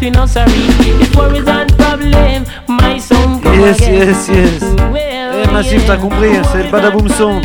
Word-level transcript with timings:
Yes, 0.00 0.36
again. 3.80 4.08
yes, 4.08 4.28
yes. 4.28 4.62
Well, 4.62 5.42
Eh, 5.42 5.46
Massif, 5.52 5.84
t'as 5.88 5.96
compris, 5.96 6.30
yeah, 6.30 6.42
c'est 6.52 6.62
le 6.62 6.70
Badaboom 6.70 7.08
son. 7.08 7.40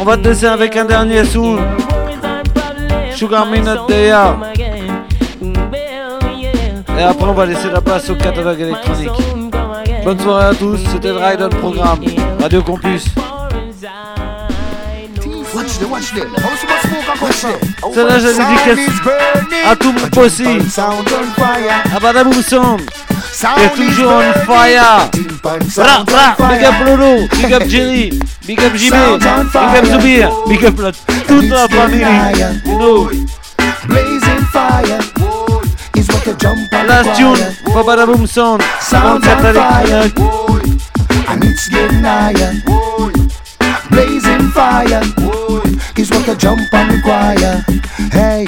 On 0.00 0.04
va 0.04 0.16
te 0.16 0.28
laisser 0.28 0.46
avec 0.46 0.76
un 0.76 0.84
dernier 0.84 1.24
soon. 1.24 1.58
Sugar 3.16 3.44
Minute 3.46 3.80
Deya. 3.88 4.36
Et 6.96 7.02
après, 7.02 7.26
on 7.26 7.32
va 7.32 7.46
laisser 7.46 7.70
la 7.72 7.80
place 7.80 8.08
au 8.08 8.14
catalogue 8.14 8.60
électronique. 8.60 9.10
Bonne 10.04 10.20
soirée 10.20 10.44
à 10.46 10.54
tous, 10.54 10.78
c'était 10.92 11.08
le 11.08 11.16
Ride 11.16 11.42
On 11.42 11.48
Programme. 11.48 11.98
Radio 12.40 12.62
Campus. 12.62 13.06
Watch 15.56 15.78
the, 15.80 15.90
watch 15.90 16.12
the. 16.14 16.20
How 17.14 17.30
she 17.30 17.46
must 17.46 17.60
smoke 17.60 17.62
and 17.62 17.84
watch 17.84 17.92
the. 17.92 17.94
Celle-là, 17.94 18.18
j'ai 18.18 18.32
dédicace 18.34 18.94
à 19.66 19.76
tout 19.76 19.92
mon 19.92 20.08
possi. 20.08 20.44
À 21.94 22.00
Badaboom 22.00 22.42
Sound. 22.42 22.80
Ah, 23.42 23.56
Et 23.62 23.68
toujours 23.76 24.12
on 24.12 24.46
fire. 24.46 25.10
Bra, 25.76 26.04
bra, 26.04 26.36
big 26.48 26.64
up 26.64 26.74
Lolo, 26.86 27.26
big 27.36 27.52
up 27.52 27.62
Jerry, 27.68 28.10
big 28.46 28.60
up 28.60 28.72
JB, 28.74 29.18
big 29.18 29.76
up 29.76 29.84
Zubir, 29.84 30.30
big 30.48 30.64
up 30.64 30.78
la, 30.78 30.92
toute 31.26 31.50
la 31.50 31.68
famille. 31.68 32.06
You 32.64 32.78
know. 32.78 33.10
Blazing 33.86 34.44
fire 34.52 34.98
is 35.96 36.08
what 36.08 36.26
you 36.26 36.34
jump 36.38 36.72
on 36.72 36.86
Last 36.86 37.18
tune 37.18 37.72
for 37.72 37.82
Badaboom 37.84 38.26
Sound. 38.26 38.62
On 38.62 38.68
Sounds 38.80 39.26
on 39.26 39.54
fire, 39.54 40.10
and 41.28 41.44
it's 41.44 41.68
getting 41.68 42.02
higher. 42.02 42.54
Blazing 43.90 44.50
fire. 44.50 45.02
Is 45.96 46.10
what 46.10 46.26
you 46.26 46.34
jump 46.34 46.60
and 46.72 46.92
require. 46.92 47.64
Hey, 48.10 48.46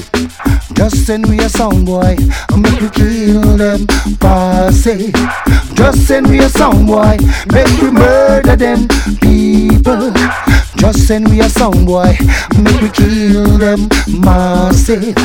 just 0.77 1.07
send 1.07 1.29
me 1.29 1.39
a 1.39 1.49
sound 1.49 1.87
boy, 1.87 2.17
make 2.57 2.81
we 2.81 2.91
kill 2.91 3.57
them 3.57 3.87
posse. 4.19 5.13
Just 5.75 6.07
send 6.07 6.29
me 6.29 6.39
a 6.39 6.49
sound 6.49 6.87
boy, 6.87 7.17
make 7.53 7.81
we 7.81 7.91
murder 7.91 8.57
them 8.57 8.87
people. 9.21 10.13
Just 10.77 11.07
send 11.07 11.31
me 11.31 11.41
a 11.41 11.49
sound 11.49 11.87
boy, 11.87 12.17
make 12.63 12.81
we 12.81 12.91
kill 12.91 13.59
them 13.59 13.89
massive. 14.21 15.17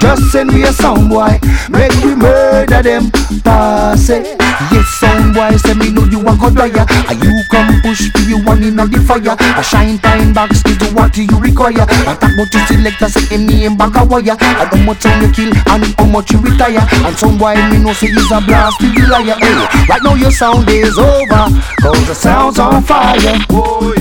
Just 0.00 0.22
send 0.32 0.52
me 0.52 0.62
a 0.62 0.72
sound 0.72 1.08
boy, 1.08 1.38
make 1.70 1.92
we 2.04 2.14
murder 2.14 2.82
them 2.82 3.10
posse. 3.44 4.36
Yes, 4.72 4.86
sound 4.98 5.34
boy, 5.34 5.56
say 5.56 5.74
me 5.74 5.92
know 5.92 6.04
you 6.04 6.18
a 6.20 6.34
good 6.36 6.54
liar. 6.56 6.84
And 7.08 7.22
you 7.22 7.30
come 7.50 7.80
push 7.80 8.10
for 8.10 8.22
you 8.26 8.42
one 8.42 8.62
in 8.62 8.74
the 8.74 9.00
fire. 9.06 9.36
A 9.56 9.62
shine 9.62 9.98
time 9.98 10.32
box 10.34 10.62
is 10.66 10.92
what 10.92 11.16
you 11.16 11.26
require. 11.38 11.86
I 11.88 12.18
talk 12.18 12.34
about 12.34 12.52
you 12.52 12.60
select 12.66 13.00
a 13.02 13.08
say 13.08 13.38
me 13.38 13.66
in 13.66 13.76
back 13.76 13.94
a 13.94 14.04
wire. 14.04 14.36
I 14.38 14.66
know 14.74 14.87
much 14.88 15.02
time 15.02 15.20
you 15.20 15.30
kill 15.30 15.52
and 15.68 15.84
how 15.98 16.06
much 16.06 16.32
you 16.32 16.40
retire. 16.40 16.80
And 17.04 17.16
some 17.16 17.36
boy 17.36 17.54
me 17.68 17.78
know 17.84 17.92
say 17.92 18.08
he's 18.08 18.32
a 18.32 18.40
blast 18.40 18.80
to 18.80 18.88
the 18.88 19.04
liar. 19.04 19.36
Hey, 19.36 19.84
right 19.86 20.02
now 20.02 20.14
your 20.14 20.30
sound 20.30 20.68
is 20.70 20.96
over, 20.96 21.44
cause 21.80 22.06
the 22.08 22.14
sound's 22.14 22.58
on 22.58 22.82
fire. 22.82 23.36
Boy, 23.48 24.00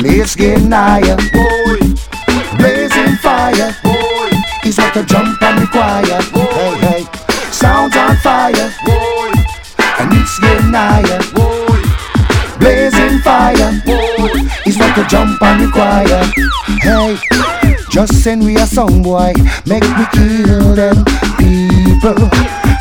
let's 0.00 0.36
get 0.36 0.62
higher. 0.70 1.18
Boy, 1.34 1.82
blazing 2.56 3.16
fire. 3.18 3.74
Boy, 3.82 4.30
is 4.64 4.78
what 4.78 4.94
the 4.94 5.02
jump 5.02 5.42
and 5.42 5.60
require. 5.60 6.22
Hey, 6.30 6.74
hey, 6.86 7.02
sounds 7.50 7.96
on 7.96 8.16
fire. 8.18 8.70
Boy, 8.86 9.32
and 9.98 10.12
it's 10.14 10.38
getting 10.38 10.70
higher. 10.70 11.18
Boy, 11.34 11.82
blazing 12.62 13.18
fire. 13.26 13.74
Boy, 13.84 14.38
is 14.66 14.78
what 14.78 14.94
the 14.94 15.04
jump 15.10 15.42
and 15.42 15.66
require. 15.66 16.22
Hey, 16.78 17.51
just 17.92 18.22
send 18.22 18.42
me 18.42 18.56
a 18.56 18.66
song, 18.66 19.02
boy, 19.02 19.34
make 19.66 19.82
me 19.82 20.04
kill 20.12 20.74
them 20.74 21.04
people. 21.36 22.16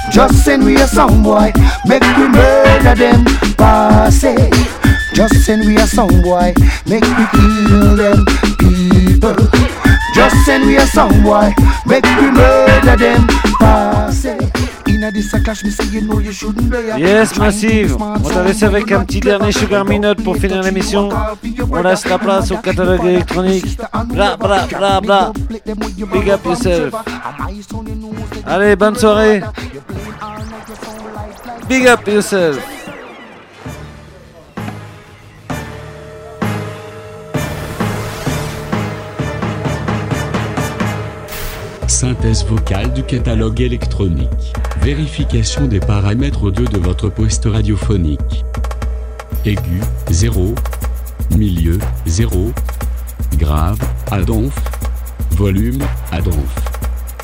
Just 0.10 0.46
send 0.46 0.66
me 0.66 0.76
a 0.76 0.88
song, 0.88 1.22
boy, 1.22 1.52
make 1.86 2.02
me 2.02 2.30
murder 2.30 2.96
them 2.96 3.26
posse. 3.58 4.36
Just 5.14 5.36
send 5.46 5.68
me 5.68 5.76
a 5.76 5.86
song, 5.86 6.22
boy, 6.24 6.54
make 6.88 7.04
me 7.04 7.26
kill 7.34 7.98
them 7.98 8.26
people. 8.58 9.36
Just 10.16 10.36
send 10.46 10.66
me 10.66 10.78
a 10.78 10.88
song, 10.88 11.22
boy, 11.24 11.54
make 11.86 12.06
me 12.06 12.32
murder 12.32 12.96
them 12.96 13.28
posse. 13.60 14.71
Yes, 16.98 17.38
Massive. 17.38 17.98
On 18.00 18.30
t'a 18.30 18.44
laissé 18.44 18.66
avec 18.66 18.92
un 18.92 19.04
petit 19.04 19.20
dernier 19.20 19.52
Sugar 19.52 19.86
Minute 19.86 20.24
pour 20.24 20.36
finir 20.38 20.62
l'émission. 20.62 21.10
On 21.72 21.82
laisse 21.82 22.06
la 22.08 22.18
place 22.18 22.52
au 22.52 22.58
catalogue 22.58 23.06
électronique. 23.06 23.78
Bla 24.08 24.38
bla 24.38 24.68
bla 24.68 25.02
bla. 25.02 25.34
Big 26.12 26.30
up 26.30 26.46
yourself. 26.46 26.94
Allez, 28.46 28.76
bonne 28.76 28.96
soirée. 28.96 29.42
Big 31.68 31.88
up 31.88 32.08
yourself. 32.08 32.81
Synthèse 41.92 42.46
vocale 42.46 42.94
du 42.94 43.04
catalogue 43.04 43.60
électronique. 43.60 44.54
Vérification 44.82 45.68
des 45.68 45.82
paramètres 45.82 46.46
audio 46.46 46.66
de 46.66 46.80
votre 46.80 47.10
poste 47.10 47.46
radiophonique. 47.46 48.46
Aigu, 49.46 49.82
0. 50.10 50.56
Milieu, 51.38 51.78
0. 52.08 52.54
Grave, 53.38 53.78
à 54.10 54.22
donf. 54.22 54.56
Volume, 55.32 55.84
à 56.12 56.22
donf. 56.22 56.56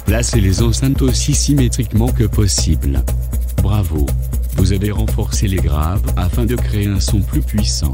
Placez 0.05 0.41
les 0.41 0.61
enceintes 0.61 1.01
aussi 1.01 1.33
symétriquement 1.33 2.09
que 2.09 2.25
possible. 2.25 3.01
Bravo. 3.63 4.05
Vous 4.57 4.73
avez 4.73 4.91
renforcé 4.91 5.47
les 5.47 5.57
graves 5.57 6.03
afin 6.17 6.45
de 6.45 6.55
créer 6.55 6.87
un 6.87 6.99
son 6.99 7.21
plus 7.21 7.41
puissant. 7.41 7.93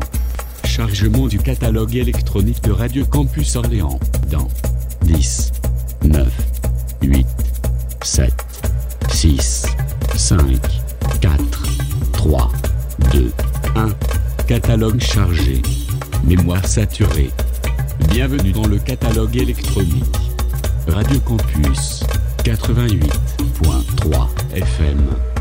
Chargement 0.65 1.27
du 1.27 1.37
catalogue 1.37 1.95
électronique 1.95 2.63
de 2.63 2.71
Radio 2.71 3.05
Campus 3.05 3.55
Orléans 3.55 3.99
dans 4.31 4.47
10, 5.03 5.51
9, 6.03 6.27
8, 7.01 7.25
7, 8.03 8.33
6, 9.09 9.65
5, 10.15 10.39
4, 11.21 11.37
3, 12.11 12.51
2, 13.13 13.31
1. 13.75 13.89
Catalogue 14.47 14.99
chargé. 14.99 15.61
Mémoire 16.25 16.65
saturée. 16.65 17.29
Bienvenue 18.09 18.51
dans 18.51 18.67
le 18.67 18.79
catalogue 18.79 19.35
électronique. 19.37 20.03
Radio 20.87 21.19
Campus 21.21 22.03
88.3 22.43 24.27
FM. 24.55 25.32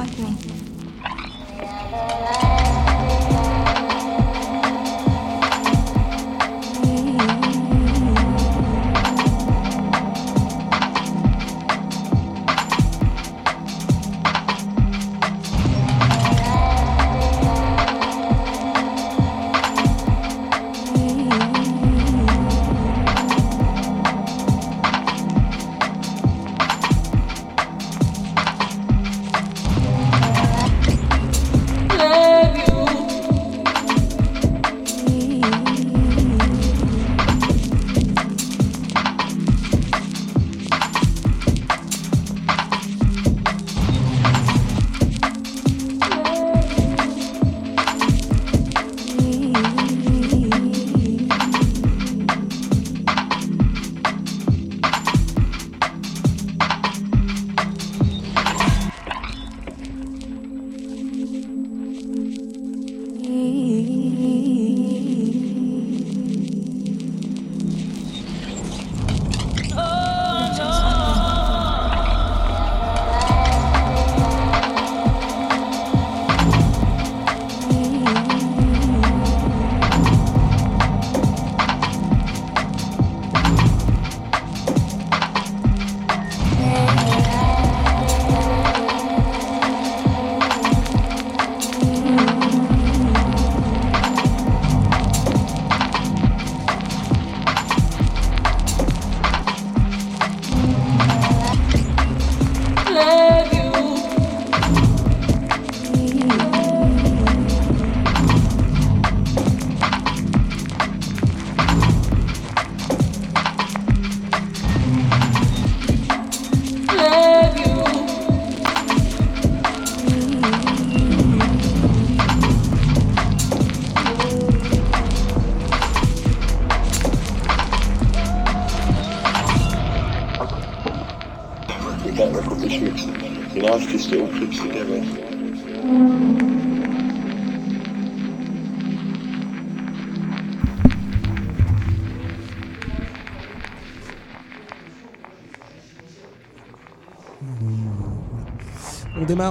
Ótimo. 0.00 0.30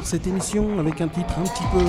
Cette 0.04 0.28
émission 0.28 0.80
avec 0.80 1.02
un 1.02 1.08
titre 1.08 1.34
un 1.40 1.44
petit 1.44 1.64
peu 1.74 1.84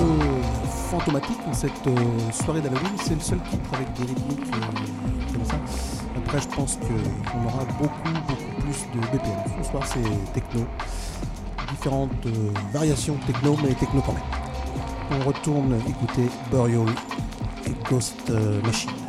fantomatique 0.89 1.37
cette 1.53 1.87
euh, 1.87 1.95
soirée 2.31 2.59
d'Halloween. 2.59 2.91
C'est 2.97 3.13
le 3.13 3.19
seul 3.19 3.39
titre 3.49 3.69
avec 3.73 3.93
des 3.93 4.05
rythmiques 4.05 4.53
euh, 4.55 5.33
comme 5.33 5.45
ça. 5.45 5.55
Après, 6.17 6.41
je 6.41 6.47
pense 6.47 6.77
qu'on 6.77 7.45
aura 7.45 7.63
beaucoup, 7.79 8.19
beaucoup 8.27 8.61
plus 8.61 8.99
de 8.99 8.99
BPM. 9.07 9.63
Ce 9.63 9.69
soir, 9.69 9.85
c'est 9.85 10.33
techno. 10.33 10.65
Différentes 11.69 12.25
euh, 12.25 12.51
variations 12.73 13.17
techno, 13.27 13.55
mais 13.63 13.73
techno 13.75 14.01
quand 14.03 14.13
même. 14.13 15.21
On 15.21 15.27
retourne 15.27 15.75
écouter 15.87 16.27
Burial 16.49 16.87
et 17.67 17.89
Ghost 17.89 18.31
Machine. 18.63 19.00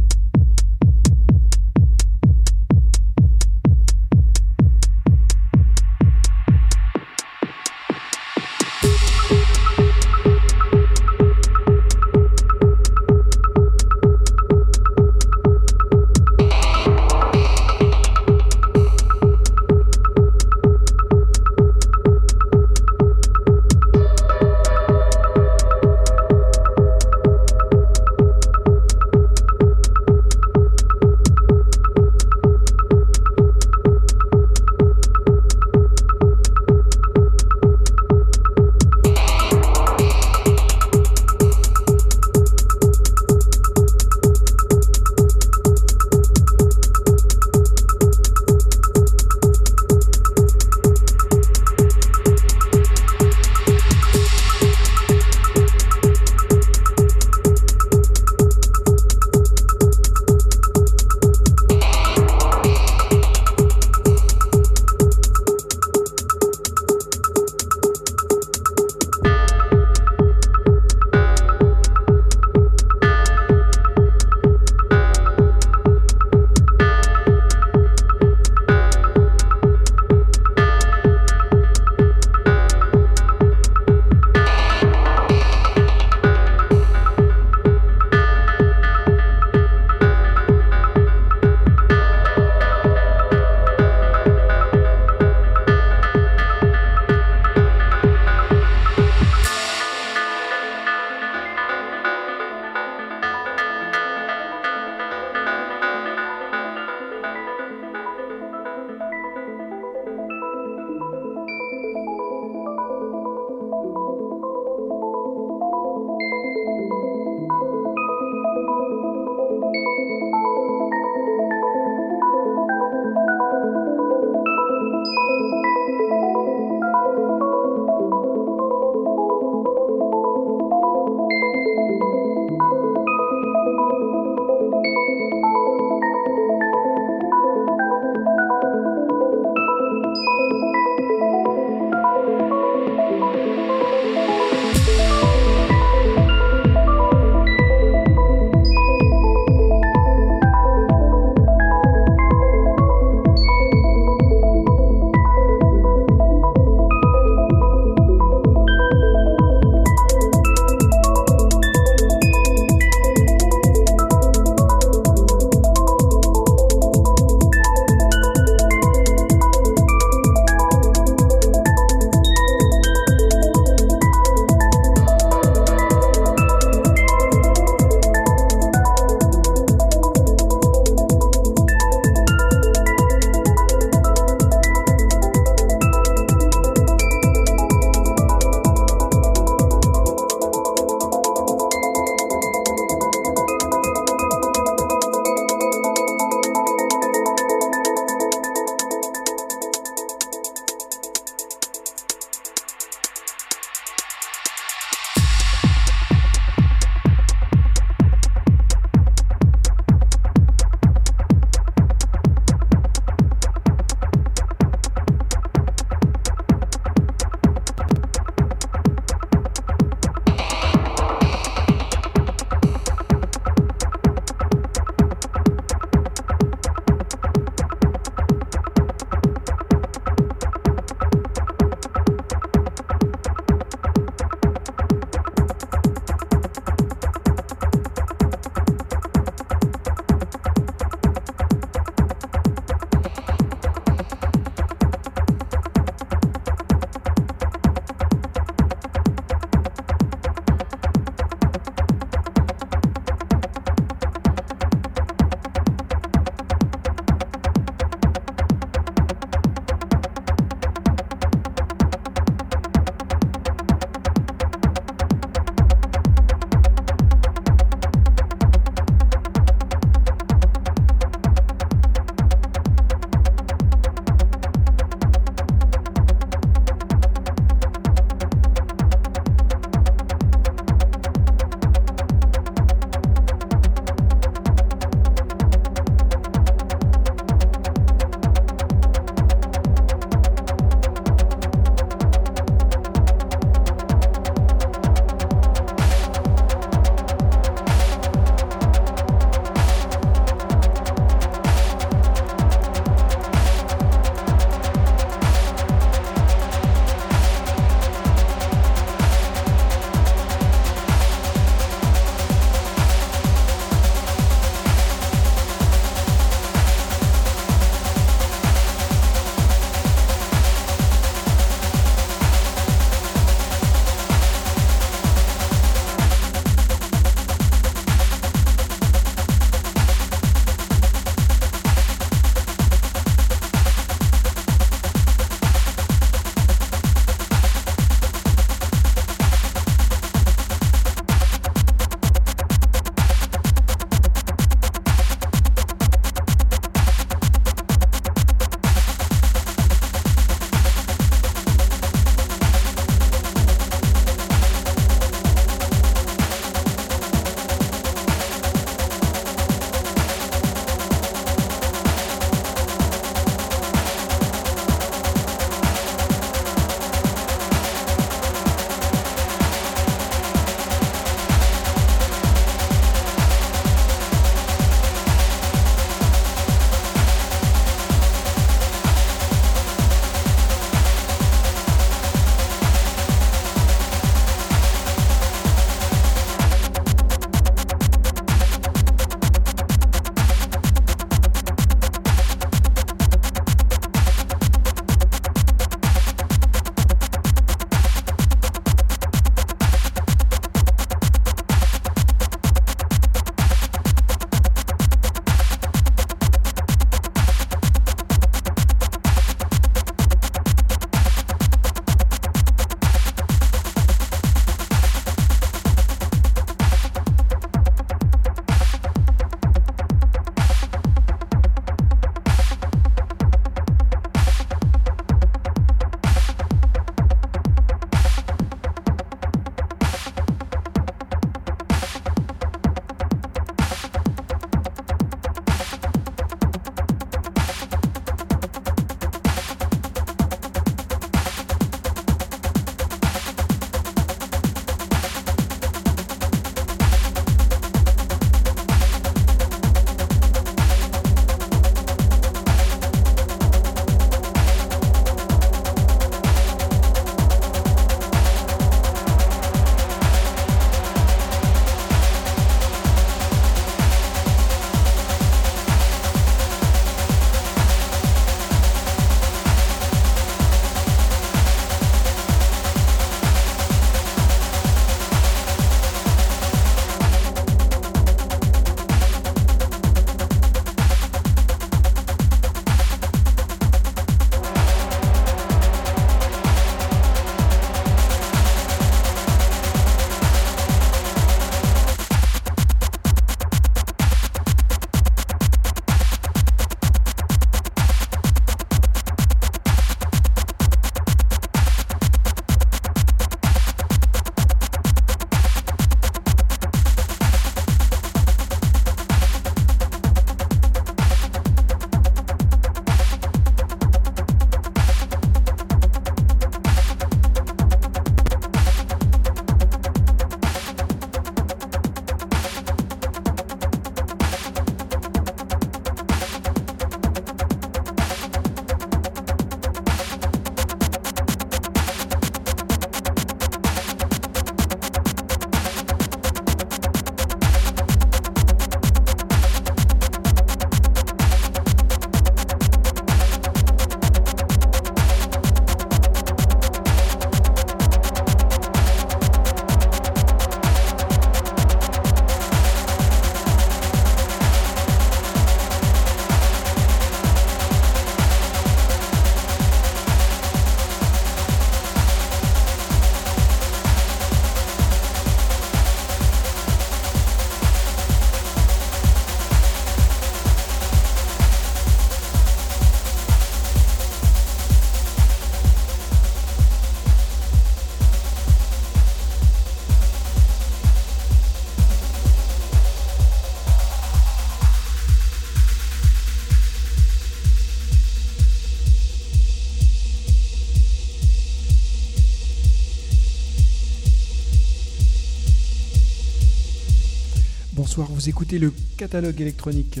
Vous 598.00 598.28
écoutez 598.28 598.58
le 598.58 598.72
catalogue 598.96 599.38
électronique. 599.40 600.00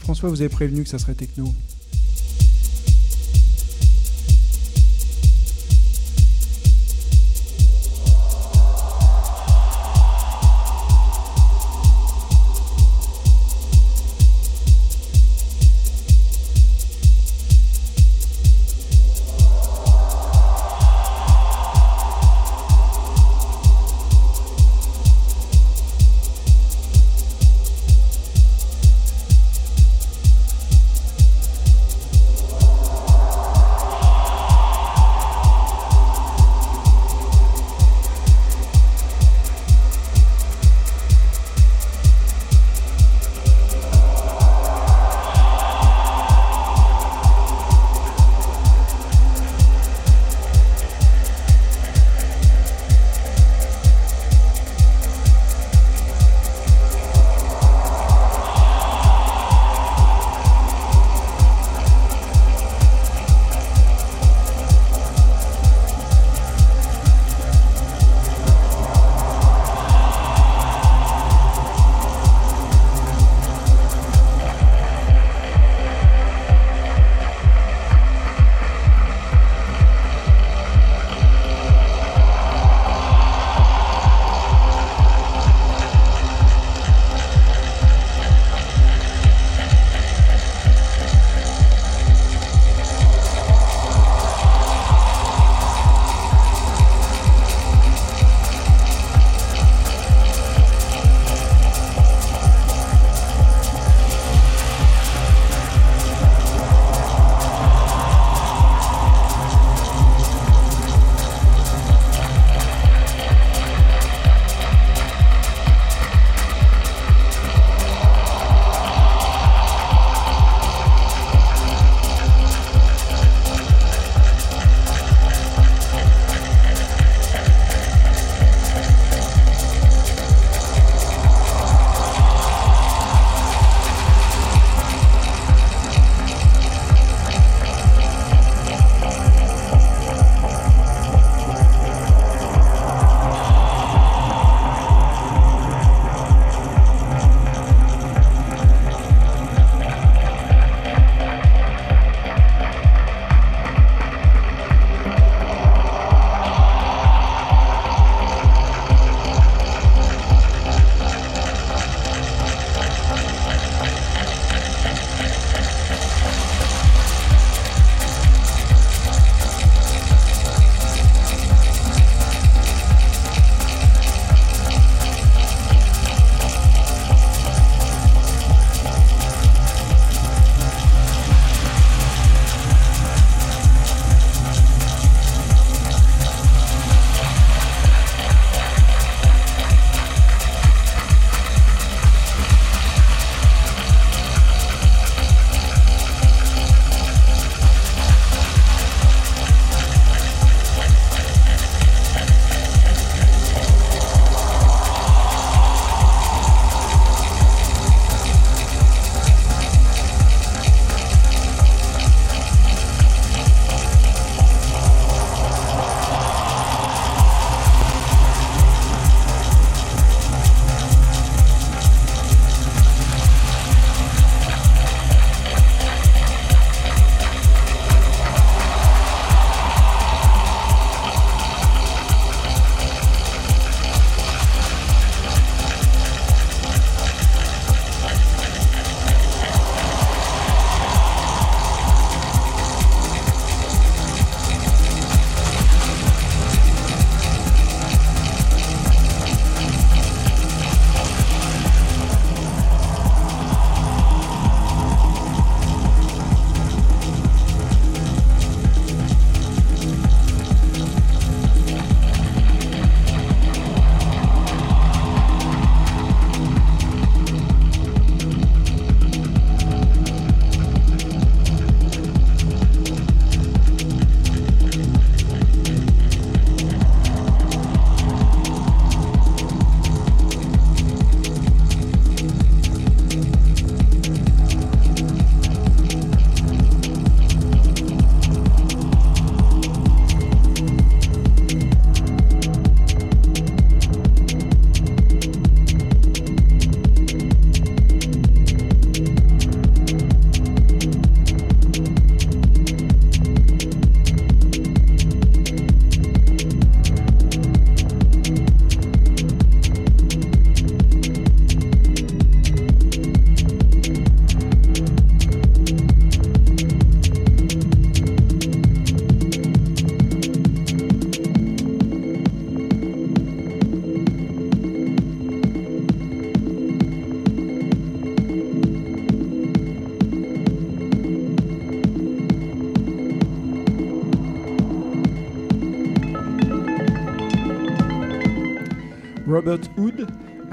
François, 0.00 0.28
vous 0.28 0.40
avez 0.40 0.48
prévenu 0.48 0.82
que 0.82 0.88
ça 0.88 0.98
serait 0.98 1.14
techno. 1.14 1.54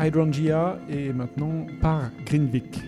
Hydrangea 0.08 0.80
et 0.90 1.12
maintenant 1.12 1.68
par 1.82 2.12
Greenvik. 2.26 2.87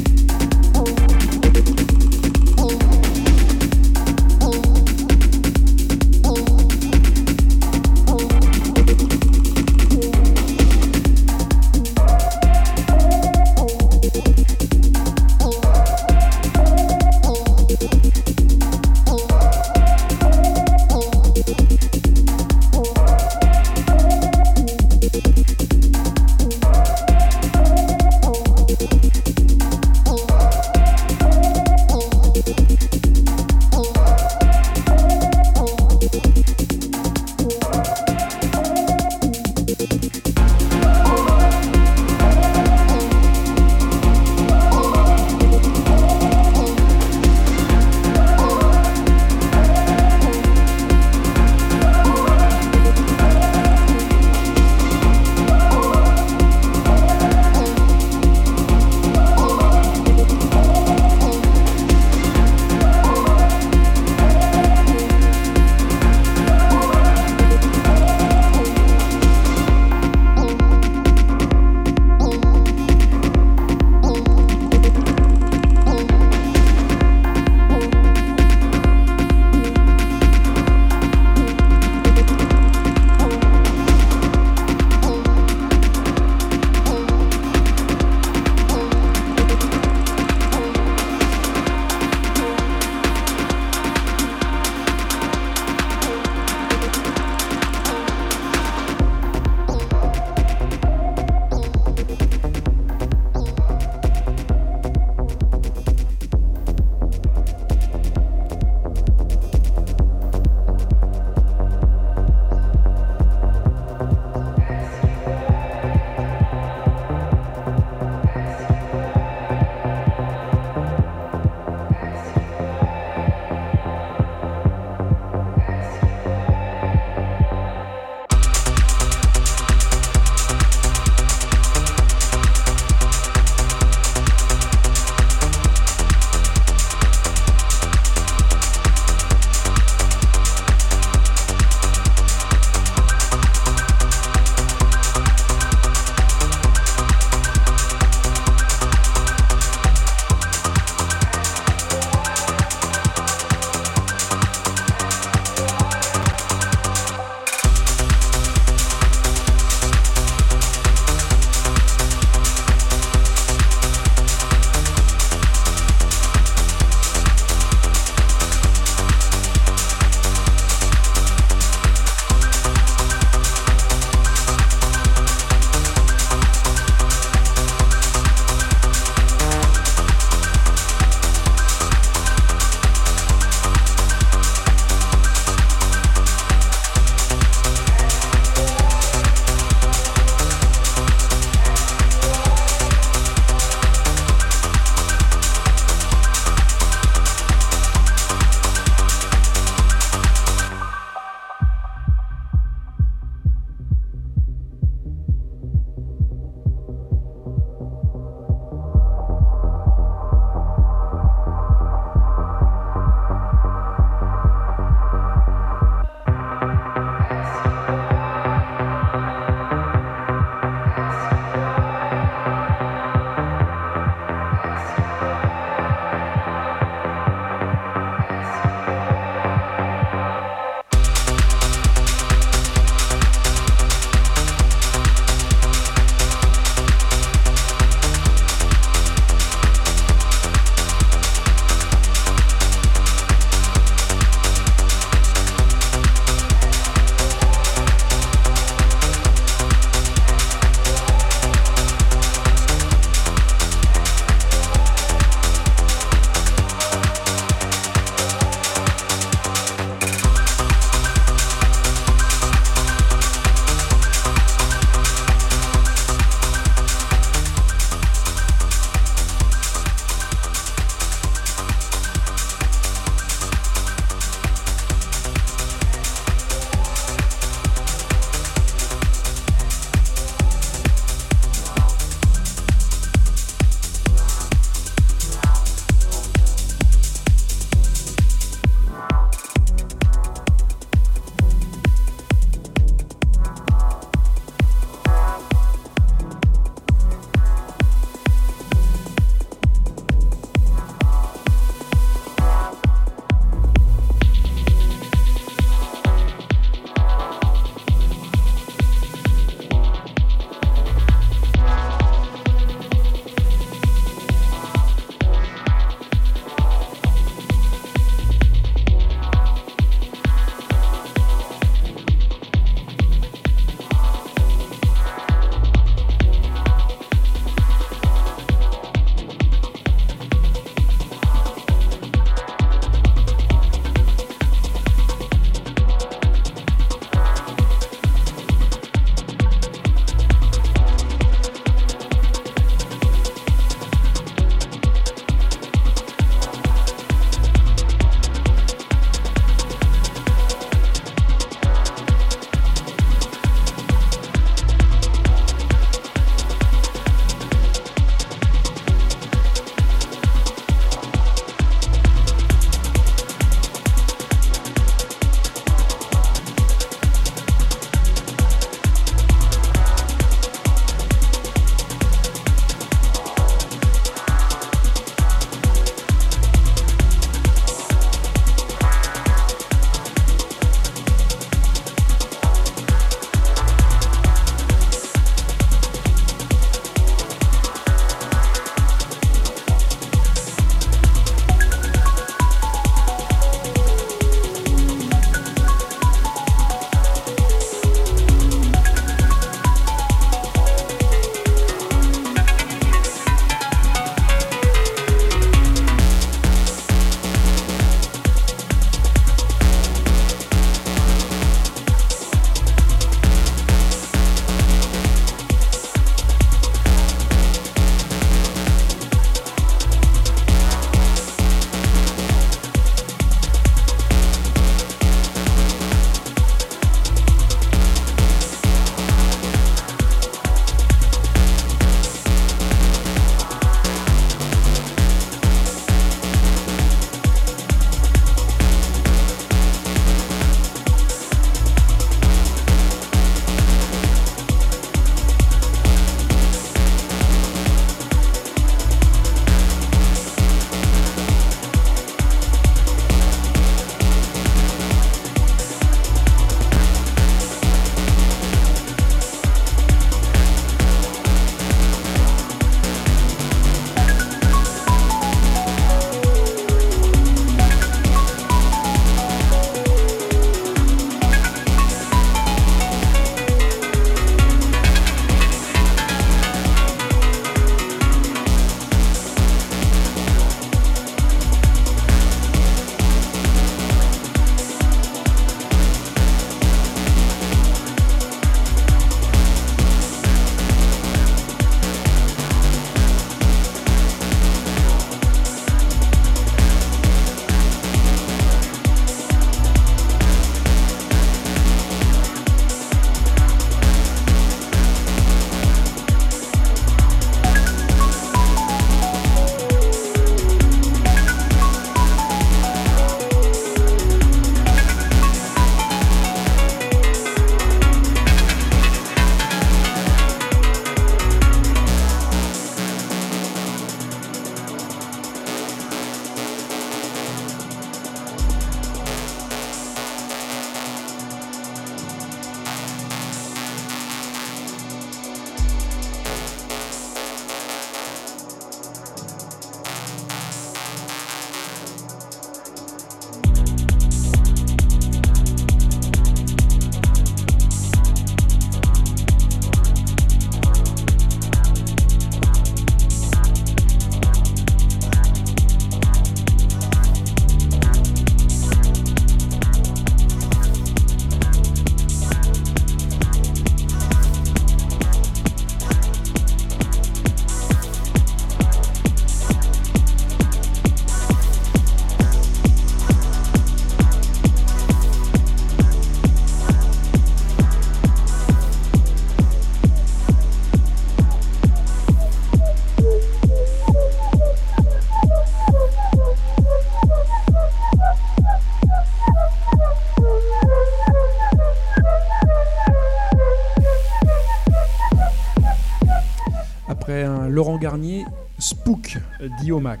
Garnier, 597.78 598.24
Spook 598.58 599.18
d'Iomac. 599.60 600.00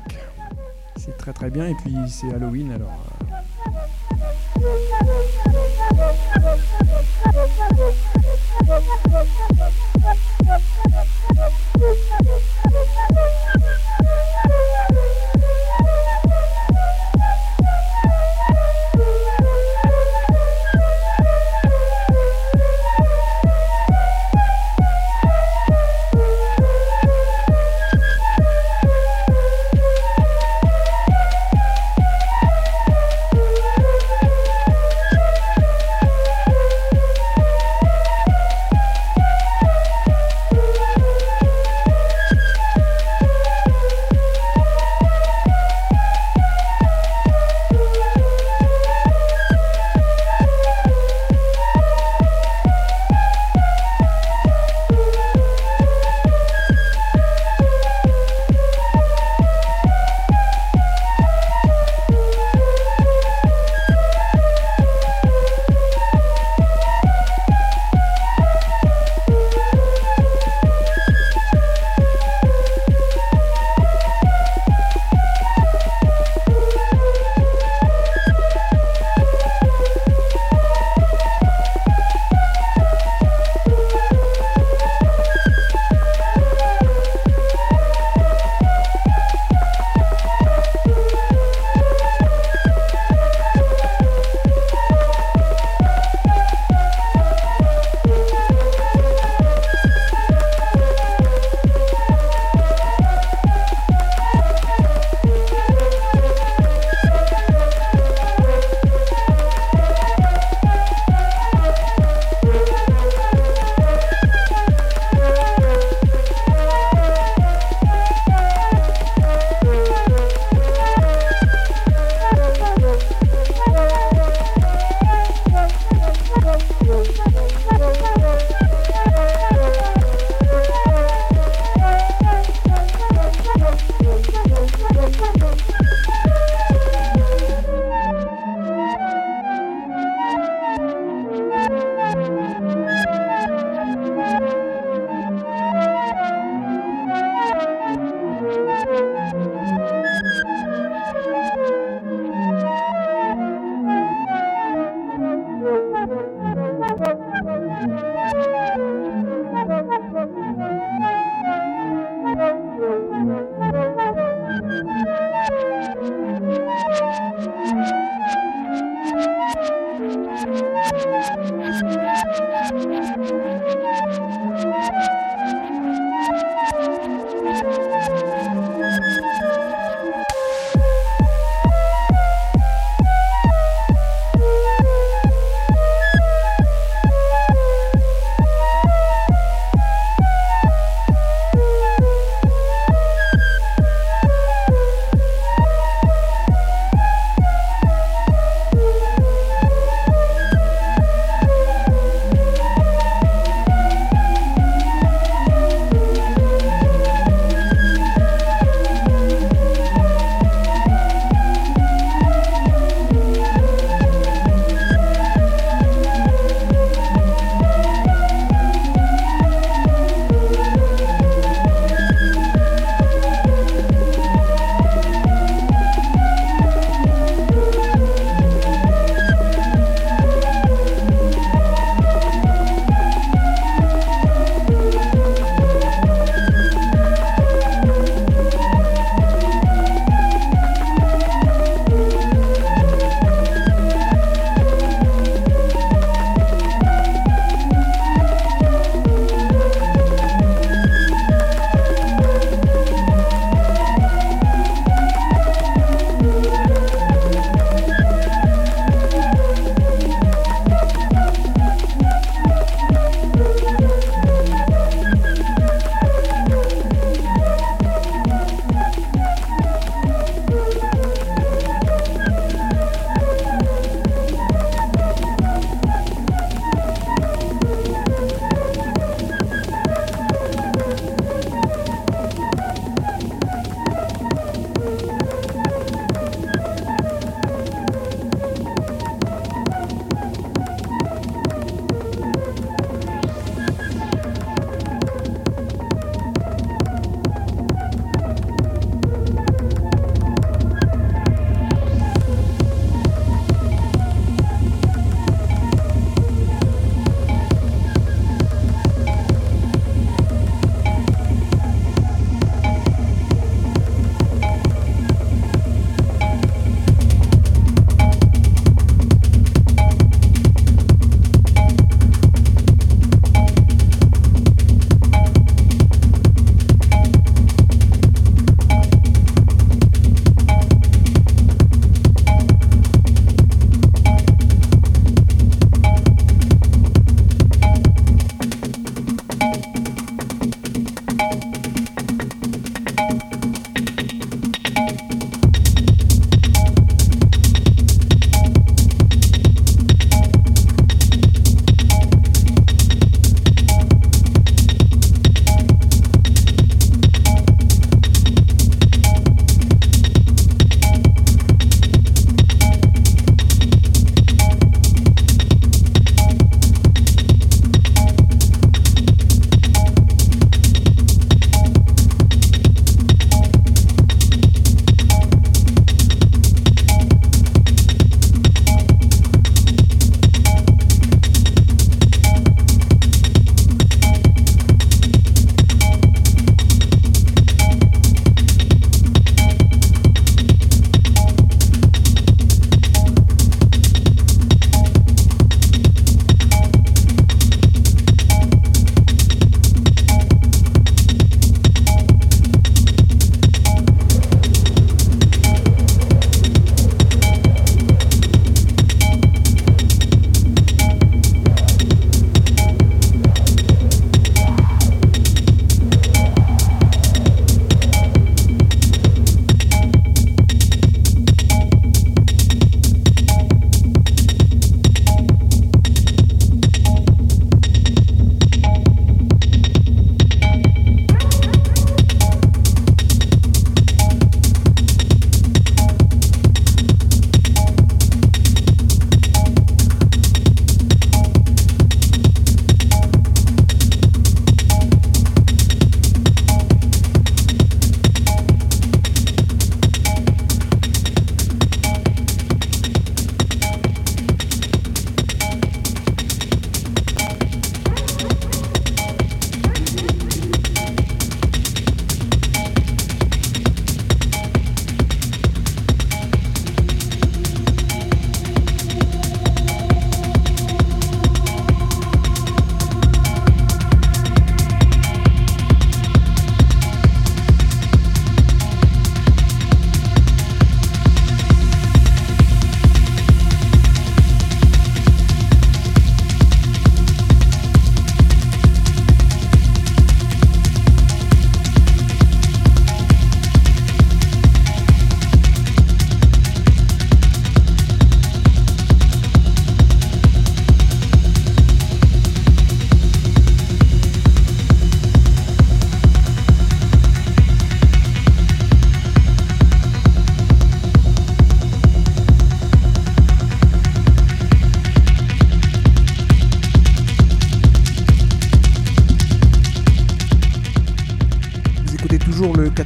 C'est 0.96 1.16
très 1.16 1.32
très 1.32 1.50
bien 1.50 1.66
et 1.66 1.74
puis 1.74 1.96
c'est 2.08 2.32
Halloween 2.32 2.72
alors. 2.72 3.09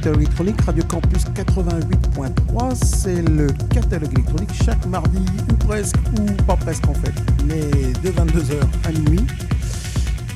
Catalogue 0.05 0.21
électronique 0.21 0.61
Radio 0.61 0.83
Campus 0.83 1.23
88.3. 1.33 2.75
C'est 2.75 3.27
le 3.27 3.47
catalogue 3.73 4.13
électronique 4.13 4.51
chaque 4.63 4.85
mardi, 4.85 5.25
ou 5.49 5.53
presque, 5.65 5.95
ou 6.19 6.43
pas 6.43 6.55
presque 6.55 6.87
en 6.87 6.93
fait, 6.93 7.13
mais 7.47 7.71
de 8.03 8.11
22h 8.11 8.61
à 8.83 8.91
minuit. 8.91 9.25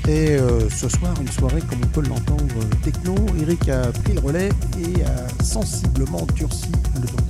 Et 0.07 0.37
euh, 0.37 0.67
ce 0.71 0.89
soir, 0.89 1.13
une 1.21 1.27
soirée 1.27 1.61
comme 1.69 1.77
on 1.83 1.87
peut 1.87 2.01
l'entendre 2.01 2.65
techno. 2.83 3.13
Eric 3.39 3.69
a 3.69 3.91
pris 3.91 4.13
le 4.13 4.21
relais 4.21 4.49
et 4.79 5.03
a 5.03 5.43
sensiblement 5.43 6.25
durci 6.33 6.71
le 6.95 7.05
ton. 7.05 7.23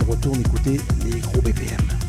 On 0.00 0.10
retourne 0.10 0.40
écouter 0.40 0.80
les 1.04 1.20
gros 1.20 1.42
BPM. 1.42 2.01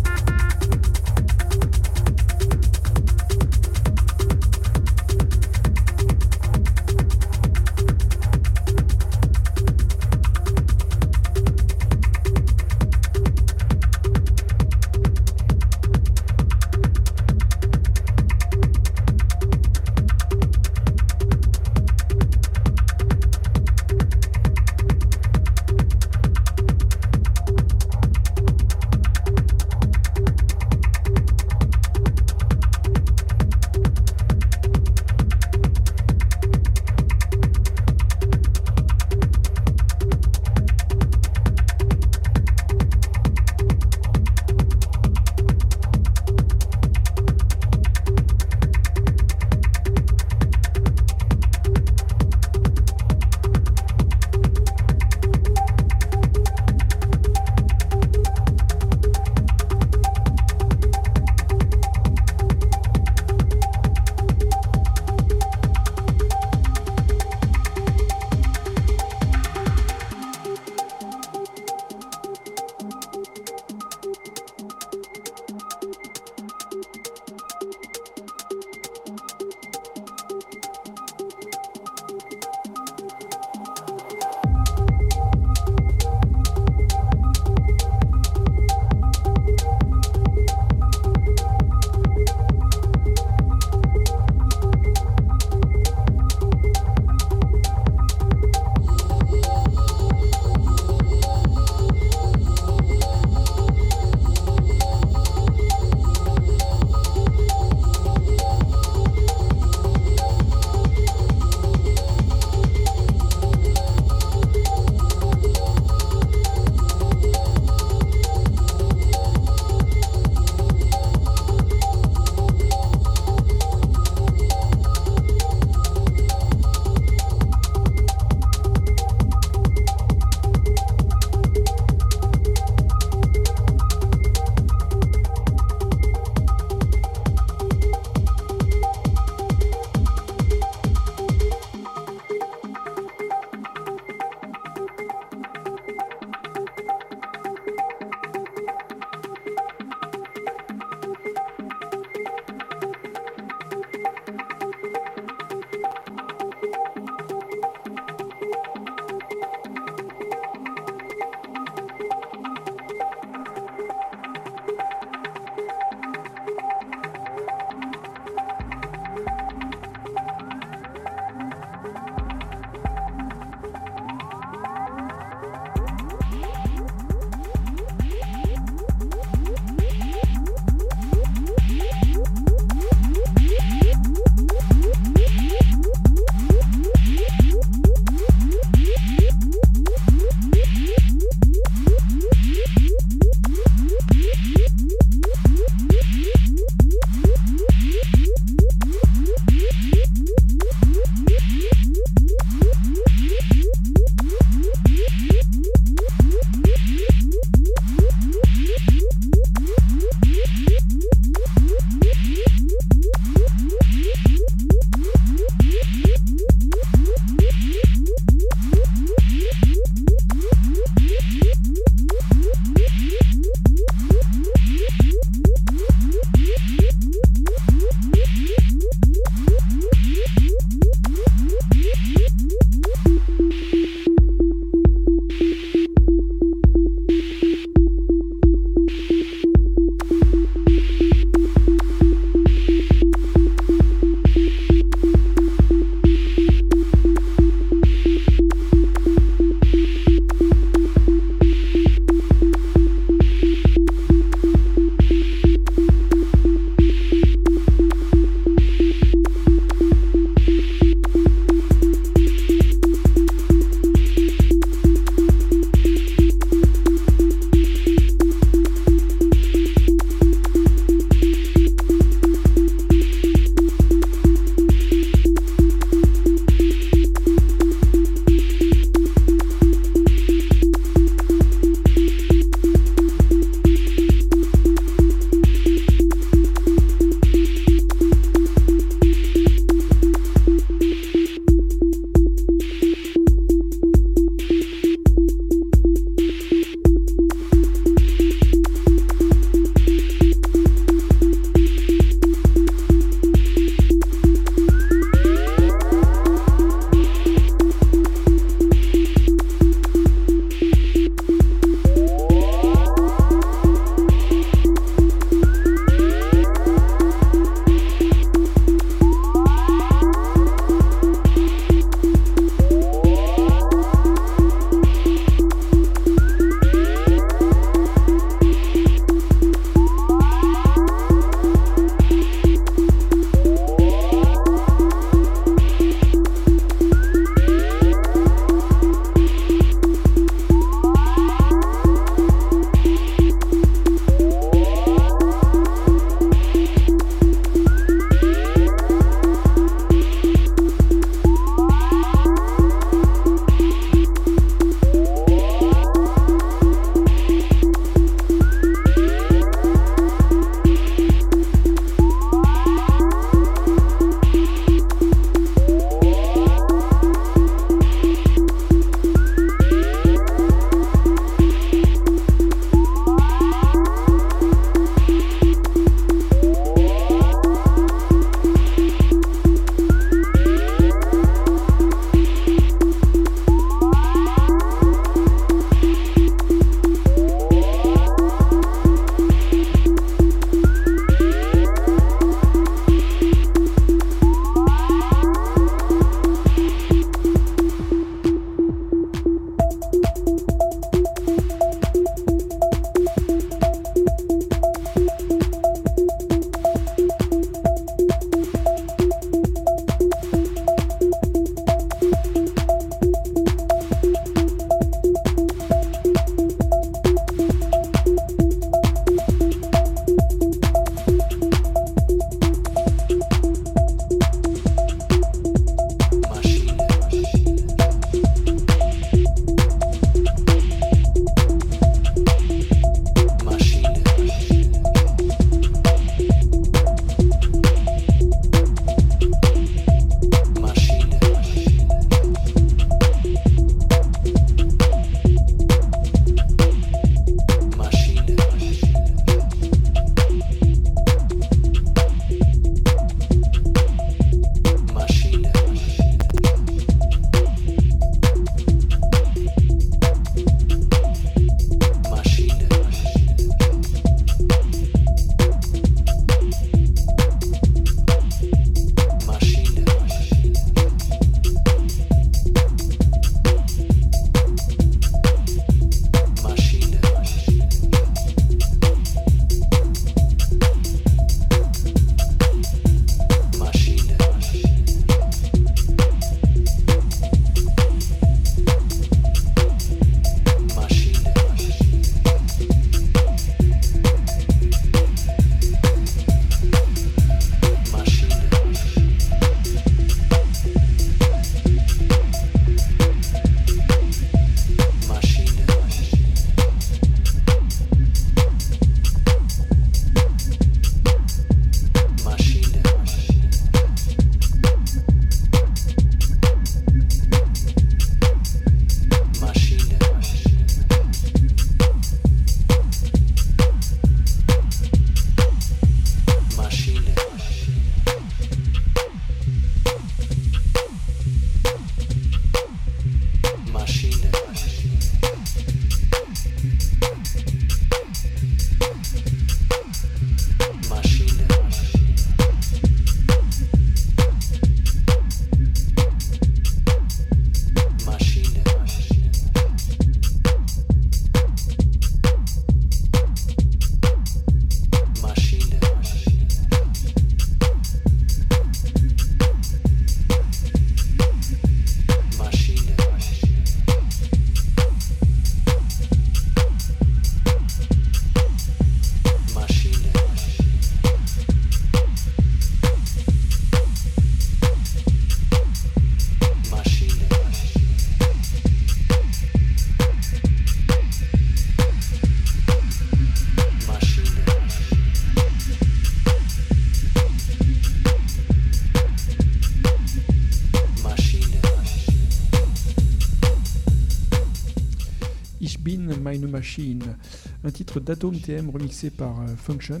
Titre 597.90 598.00
d'Atom 598.00 598.38
TM 598.38 598.70
remixé 598.70 599.10
par 599.10 599.40
euh, 599.40 599.56
Function. 599.56 600.00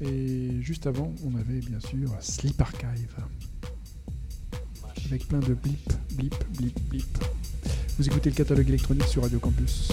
Et 0.00 0.52
juste 0.62 0.86
avant, 0.86 1.12
on 1.22 1.38
avait 1.38 1.60
bien 1.60 1.80
sûr 1.80 2.10
Sleep 2.20 2.58
Archive. 2.58 3.14
Avec 5.04 5.28
plein 5.28 5.40
de 5.40 5.52
blip, 5.52 5.92
blip, 6.14 6.34
blip, 6.56 6.80
blip. 6.88 7.18
Vous 7.98 8.06
écoutez 8.06 8.30
le 8.30 8.36
catalogue 8.36 8.68
électronique 8.68 9.04
sur 9.04 9.22
Radio 9.22 9.38
Campus. 9.38 9.92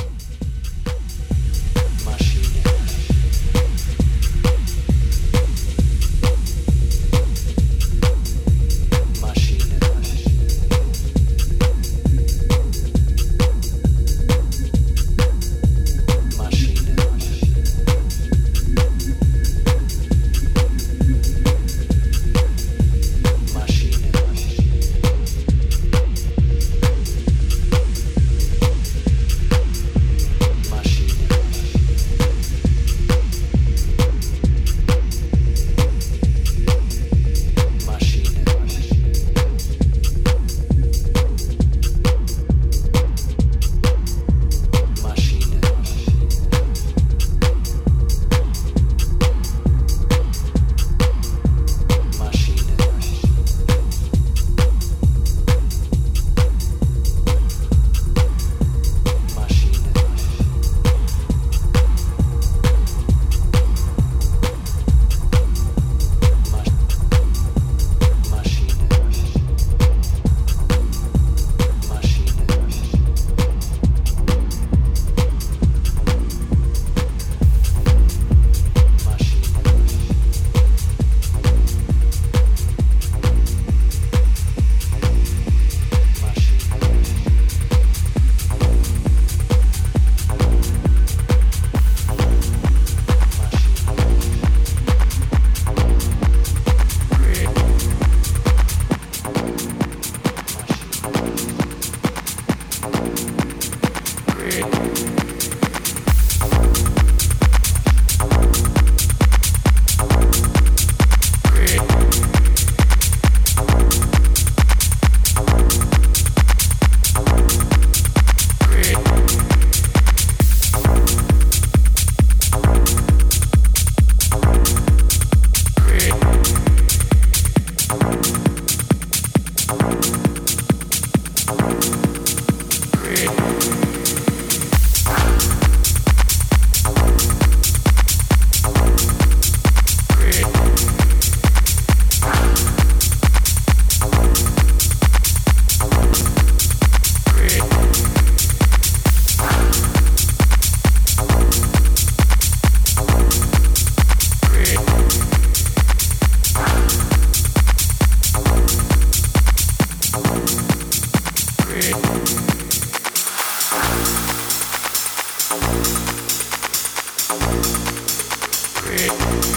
Música 168.85 169.53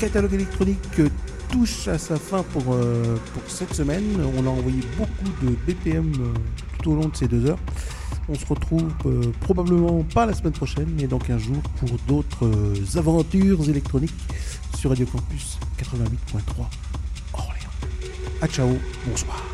catalogue 0.00 0.32
électronique 0.32 1.02
touche 1.50 1.86
à 1.88 1.98
sa 1.98 2.16
fin 2.16 2.42
pour, 2.42 2.72
euh, 2.72 3.16
pour 3.34 3.42
cette 3.48 3.74
semaine. 3.74 4.04
On 4.38 4.46
a 4.46 4.48
envoyé 4.48 4.80
beaucoup 4.96 5.44
de 5.44 5.50
BPM 5.66 6.10
euh, 6.18 6.32
tout 6.82 6.92
au 6.92 6.94
long 6.94 7.08
de 7.08 7.16
ces 7.16 7.28
deux 7.28 7.44
heures. 7.44 7.58
On 8.28 8.34
se 8.34 8.46
retrouve 8.46 8.88
euh, 9.04 9.20
probablement 9.40 10.02
pas 10.14 10.24
la 10.24 10.32
semaine 10.32 10.54
prochaine, 10.54 10.88
mais 10.98 11.06
dans 11.06 11.18
15 11.18 11.42
jours 11.42 11.62
pour 11.76 11.90
d'autres 12.08 12.50
aventures 12.96 13.68
électroniques 13.68 14.14
sur 14.78 14.88
Radio 14.88 15.04
Campus 15.04 15.58
88.3 15.78 16.40
Orléans. 17.34 17.54
A 18.40 18.48
ciao, 18.48 18.68
bonsoir. 19.06 19.49